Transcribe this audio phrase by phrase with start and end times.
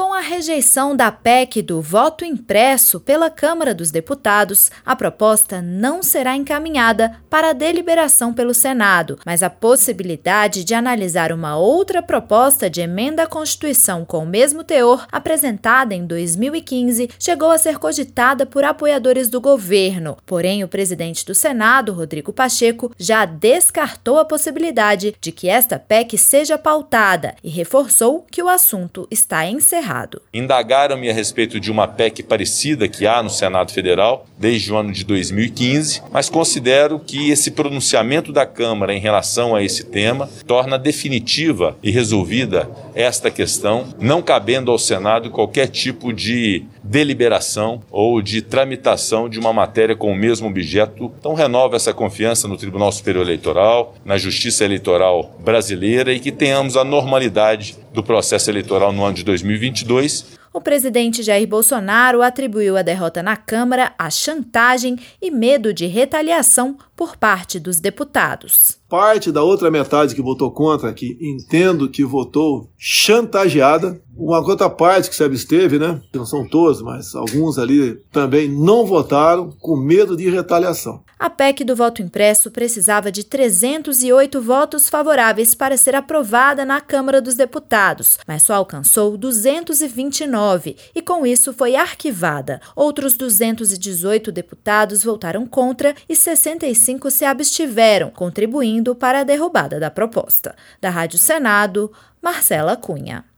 [0.00, 6.02] Com a rejeição da PEC do voto impresso pela Câmara dos Deputados, a proposta não
[6.02, 12.80] será encaminhada para deliberação pelo Senado, mas a possibilidade de analisar uma outra proposta de
[12.80, 18.64] emenda à Constituição com o mesmo teor, apresentada em 2015, chegou a ser cogitada por
[18.64, 20.16] apoiadores do governo.
[20.24, 26.16] Porém, o presidente do Senado, Rodrigo Pacheco, já descartou a possibilidade de que esta PEC
[26.16, 30.22] seja pautada e reforçou que o assunto está encerrado errado.
[30.32, 34.92] Indagaram-me a respeito de uma PEC parecida que há no Senado Federal desde o ano
[34.92, 40.78] de 2015, mas considero que esse pronunciamento da Câmara em relação a esse tema torna
[40.78, 48.42] definitiva e resolvida esta questão, não cabendo ao Senado qualquer tipo de deliberação ou de
[48.42, 51.12] tramitação de uma matéria com o mesmo objeto.
[51.18, 56.76] Então, renova essa confiança no Tribunal Superior Eleitoral, na Justiça Eleitoral brasileira e que tenhamos
[56.76, 62.82] a normalidade do processo eleitoral no ano de 2022 o presidente Jair Bolsonaro atribuiu a
[62.82, 68.78] derrota na Câmara a chantagem e medo de retaliação por parte dos deputados.
[68.88, 75.08] Parte da outra metade que votou contra, que entendo que votou chantageada, uma outra parte
[75.08, 76.02] que se absteve, né?
[76.12, 81.02] Não são todos, mas alguns ali também não votaram com medo de retaliação.
[81.18, 87.20] A PEC do voto impresso precisava de 308 votos favoráveis para ser aprovada na Câmara
[87.20, 90.39] dos Deputados, mas só alcançou 229
[90.94, 92.60] e com isso foi arquivada.
[92.74, 100.54] Outros 218 deputados votaram contra e 65 se abstiveram, contribuindo para a derrubada da proposta.
[100.80, 103.29] Da Rádio Senado, Marcela Cunha.